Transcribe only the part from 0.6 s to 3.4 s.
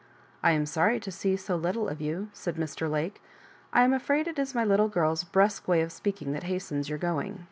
sorry to see so little of you," said Mr. Lake."